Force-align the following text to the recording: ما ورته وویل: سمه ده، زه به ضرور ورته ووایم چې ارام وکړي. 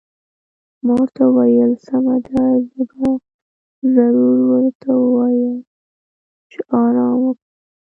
ما 0.85 0.93
ورته 0.99 1.21
وویل: 1.27 1.71
سمه 1.85 2.15
ده، 2.25 2.43
زه 2.75 2.81
به 2.91 3.07
ضرور 3.95 4.37
ورته 4.51 4.89
ووایم 5.01 5.57
چې 6.51 6.57
ارام 6.83 7.17
وکړي. 7.23 7.49